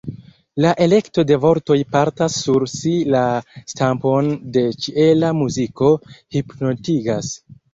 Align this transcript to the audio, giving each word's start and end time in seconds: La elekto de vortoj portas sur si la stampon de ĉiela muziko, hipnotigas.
La 0.63 0.69
elekto 0.85 1.25
de 1.31 1.37
vortoj 1.43 1.77
portas 1.95 2.37
sur 2.45 2.65
si 2.71 2.95
la 3.17 3.21
stampon 3.75 4.33
de 4.57 4.65
ĉiela 4.87 5.33
muziko, 5.43 5.93
hipnotigas. 6.39 7.33